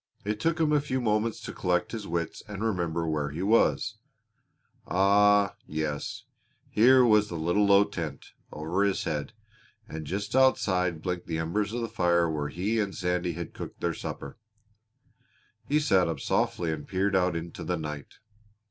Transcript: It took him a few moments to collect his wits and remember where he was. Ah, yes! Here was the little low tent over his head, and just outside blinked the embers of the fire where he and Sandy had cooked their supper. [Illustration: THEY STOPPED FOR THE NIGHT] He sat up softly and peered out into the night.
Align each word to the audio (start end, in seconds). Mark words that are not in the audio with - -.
It 0.25 0.39
took 0.39 0.59
him 0.59 0.71
a 0.73 0.81
few 0.81 0.99
moments 0.99 1.39
to 1.41 1.53
collect 1.53 1.91
his 1.91 2.07
wits 2.07 2.41
and 2.47 2.63
remember 2.63 3.05
where 3.07 3.29
he 3.29 3.43
was. 3.43 3.99
Ah, 4.87 5.53
yes! 5.67 6.23
Here 6.71 7.05
was 7.05 7.29
the 7.29 7.35
little 7.35 7.67
low 7.67 7.83
tent 7.83 8.31
over 8.51 8.83
his 8.83 9.03
head, 9.03 9.31
and 9.87 10.07
just 10.07 10.35
outside 10.35 11.03
blinked 11.03 11.27
the 11.27 11.37
embers 11.37 11.71
of 11.71 11.81
the 11.81 11.87
fire 11.87 12.27
where 12.27 12.49
he 12.49 12.79
and 12.79 12.95
Sandy 12.95 13.33
had 13.33 13.53
cooked 13.53 13.79
their 13.79 13.93
supper. 13.93 14.39
[Illustration: 15.69 15.69
THEY 15.69 15.77
STOPPED 15.79 15.83
FOR 15.83 16.01
THE 16.01 16.07
NIGHT] 16.07 16.07
He 16.07 16.07
sat 16.07 16.07
up 16.09 16.19
softly 16.19 16.71
and 16.71 16.87
peered 16.87 17.15
out 17.15 17.35
into 17.35 17.63
the 17.63 17.77
night. 17.77 18.15